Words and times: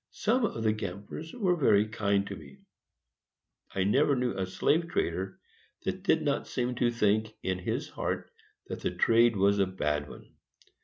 Some 0.09 0.45
of 0.45 0.63
the 0.63 0.73
gamblers 0.73 1.31
were 1.31 1.55
very 1.55 1.87
kind 1.87 2.25
to 2.25 2.35
me: 2.35 2.57
I 3.75 3.83
never 3.83 4.15
knew 4.15 4.35
a 4.35 4.47
slave 4.47 4.89
trader 4.89 5.39
that 5.83 6.01
did 6.01 6.23
not 6.23 6.47
seem 6.47 6.73
to 6.77 6.89
think, 6.89 7.35
in 7.43 7.59
his 7.59 7.87
heart, 7.89 8.31
that 8.65 8.79
the 8.79 8.89
trade 8.95 9.35
was 9.35 9.59
a 9.59 9.67
bad 9.67 10.09
one. 10.09 10.33